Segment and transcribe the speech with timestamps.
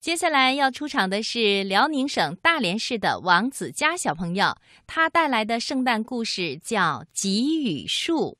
[0.00, 6.80] 接下来要出场的是辽宁省大连市的王子佳小朋友，他带来的圣诞故事叫
[7.12, 8.30] 《给予树》。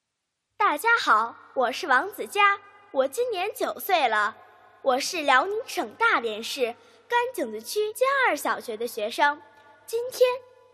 [0.57, 2.59] 大家好，我是王子佳，
[2.93, 4.35] 我今年九岁了，
[4.81, 6.75] 我是辽宁省大连市
[7.07, 9.39] 甘井子区尖二小学的学生。
[9.85, 10.27] 今天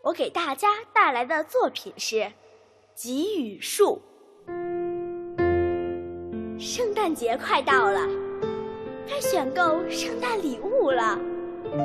[0.05, 2.17] 我给大家带来的作品是
[2.95, 4.01] 《给予树》。
[6.61, 8.26] 圣诞节快到了。
[9.09, 11.19] 该选购圣诞礼物了，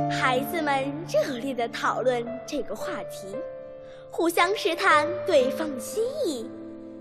[0.09, 3.27] 孩子们热烈地讨论这个话题，
[4.09, 6.49] 互相试探对方的心意，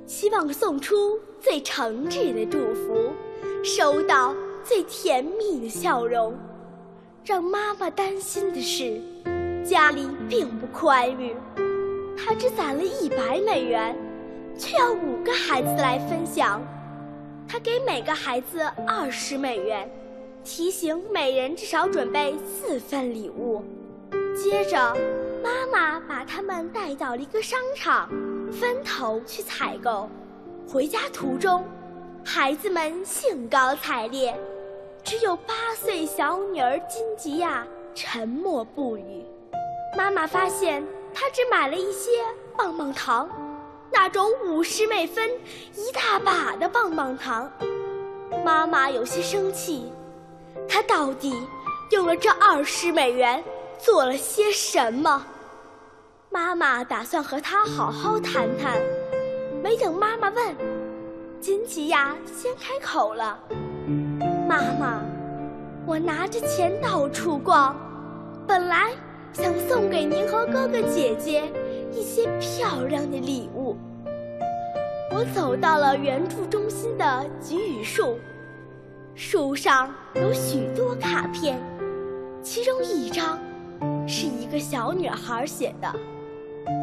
[0.07, 3.13] 希望送出最诚挚的祝福，
[3.65, 6.35] 收到最甜蜜的笑容。
[7.25, 9.01] 让妈妈担心的是，
[9.65, 11.35] 家里并不宽裕，
[12.17, 13.97] 她只攒了一百美元，
[14.59, 16.63] 却要五个孩子来分享，
[17.49, 19.91] 她给每个孩子二十美元。
[20.45, 23.63] 提醒每人至少准备四份礼物。
[24.37, 24.97] 接着，
[25.43, 28.09] 妈妈把他们带到了一个商场，
[28.53, 30.09] 分头去采购。
[30.67, 31.65] 回家途中，
[32.25, 34.35] 孩子们兴高采烈，
[35.03, 39.25] 只有八岁小女儿金吉亚沉默不语。
[39.97, 42.11] 妈妈发现她只买了一些
[42.57, 43.29] 棒棒糖，
[43.93, 45.29] 那种五十美分
[45.75, 47.51] 一大把的棒棒糖。
[48.45, 49.93] 妈妈有些生气。
[50.71, 51.35] 他到底
[51.91, 53.43] 用了这二十美元
[53.77, 55.27] 做了些什么？
[56.31, 58.81] 妈妈打算和他好好谈谈。
[59.65, 60.57] 没等妈妈问，
[61.41, 63.37] 金吉亚先开口了
[64.49, 65.03] ：“妈妈，
[65.85, 67.75] 我拿着钱到处逛，
[68.47, 68.93] 本来
[69.33, 71.53] 想送给您和哥哥姐姐
[71.93, 73.77] 一些漂亮的礼物。
[75.13, 78.17] 我走到了援助中心的给予树。”
[79.23, 81.61] 树上有许多卡片，
[82.43, 83.39] 其中一张
[84.09, 85.95] 是一个小女孩写的。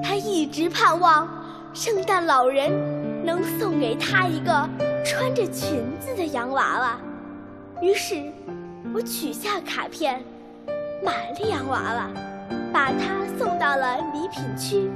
[0.04, 1.28] 她一直盼望
[1.74, 2.72] 圣诞老人
[3.26, 4.70] 能送给她一个
[5.04, 7.00] 穿着裙子的洋娃娃。
[7.82, 8.32] 于是，
[8.94, 10.24] 我取下卡片，
[11.04, 12.08] 买了洋娃娃，
[12.72, 14.92] 把它送到了礼品区。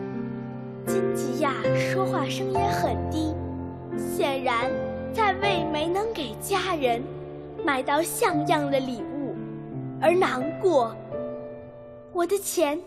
[0.86, 3.34] 金吉亚说话声音很低，
[3.98, 4.70] 显然
[5.12, 7.02] 在为没能给家人。
[7.64, 9.36] 买到像样的礼物
[10.02, 10.96] 而难过，
[12.12, 12.80] 我的钱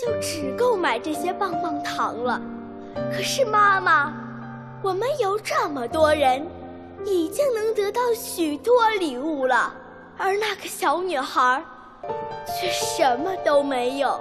[0.00, 2.40] 就只够买这些棒棒糖了。
[3.10, 4.12] 可是妈妈，
[4.82, 6.46] 我们有这么多人，
[7.04, 9.74] 已经能得到许多礼物了，
[10.18, 11.62] 而那个小女孩
[12.46, 14.20] 却什么都没有。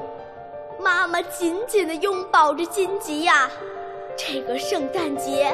[0.80, 3.50] 妈妈紧紧地拥抱着金吉亚，
[4.18, 5.54] 这个圣诞节，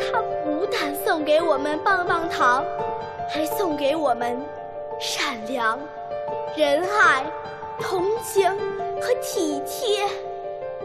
[0.00, 2.64] 她不但送给我们棒棒糖。
[3.32, 4.36] 还送给我们
[4.98, 5.78] 善良、
[6.56, 7.24] 仁爱、
[7.80, 8.50] 同情
[9.00, 10.04] 和体贴，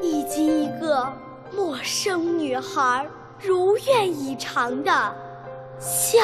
[0.01, 1.11] 以及一个
[1.51, 3.07] 陌生女孩
[3.39, 4.91] 如愿以偿的
[5.79, 6.19] 笑。